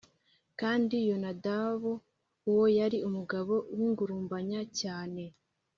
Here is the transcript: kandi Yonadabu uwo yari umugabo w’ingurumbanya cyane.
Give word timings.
kandi 0.59 0.95
Yonadabu 1.09 1.91
uwo 2.49 2.65
yari 2.79 2.97
umugabo 3.07 3.53
w’ingurumbanya 3.77 4.61
cyane. 4.79 5.23